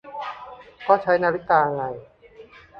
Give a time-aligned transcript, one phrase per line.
[0.87, 1.83] ก็ใช้นาฬิกาไง